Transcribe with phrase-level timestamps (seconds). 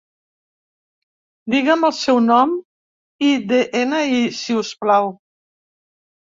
[1.53, 2.55] Diguem el seu nom
[3.27, 5.13] i de-ena-i, si us plau.